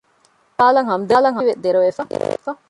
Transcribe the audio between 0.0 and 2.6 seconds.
މާޒްގެ ހާލަށް ހަމްދަރުދީވެ ދެރަވެފަ